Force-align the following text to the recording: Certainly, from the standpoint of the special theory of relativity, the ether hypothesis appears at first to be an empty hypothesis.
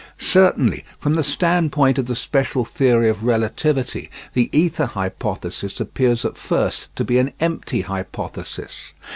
Certainly, 0.17 0.83
from 0.97 1.13
the 1.13 1.23
standpoint 1.23 1.99
of 1.99 2.07
the 2.07 2.15
special 2.15 2.65
theory 2.65 3.07
of 3.07 3.23
relativity, 3.23 4.09
the 4.33 4.49
ether 4.51 4.87
hypothesis 4.87 5.79
appears 5.79 6.25
at 6.25 6.37
first 6.37 6.89
to 6.95 7.03
be 7.03 7.19
an 7.19 7.33
empty 7.39 7.81
hypothesis. 7.81 8.93